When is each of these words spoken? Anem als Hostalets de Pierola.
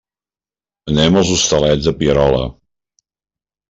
Anem 0.93 1.21
als 1.23 1.31
Hostalets 1.37 1.87
de 1.91 1.97
Pierola. 2.03 2.45